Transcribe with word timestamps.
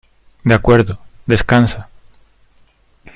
de 0.43 0.55
acuerdo, 0.55 0.97
descansa. 1.27 1.87